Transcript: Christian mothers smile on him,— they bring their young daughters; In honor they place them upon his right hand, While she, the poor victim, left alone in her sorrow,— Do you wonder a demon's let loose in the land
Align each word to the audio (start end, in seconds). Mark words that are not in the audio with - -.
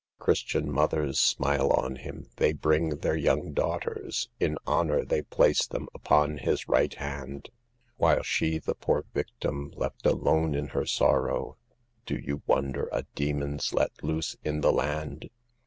Christian 0.17 0.71
mothers 0.71 1.19
smile 1.19 1.69
on 1.69 1.97
him,— 1.97 2.25
they 2.37 2.53
bring 2.53 2.89
their 2.89 3.15
young 3.15 3.53
daughters; 3.53 4.29
In 4.39 4.57
honor 4.65 5.05
they 5.05 5.21
place 5.21 5.67
them 5.67 5.87
upon 5.93 6.39
his 6.39 6.67
right 6.67 6.91
hand, 6.95 7.49
While 7.97 8.23
she, 8.23 8.57
the 8.57 8.73
poor 8.73 9.05
victim, 9.13 9.71
left 9.75 10.07
alone 10.07 10.55
in 10.55 10.69
her 10.69 10.87
sorrow,— 10.87 11.55
Do 12.07 12.17
you 12.17 12.41
wonder 12.47 12.89
a 12.91 13.03
demon's 13.13 13.73
let 13.75 13.91
loose 14.03 14.35
in 14.43 14.61
the 14.61 14.73
land 14.73 15.29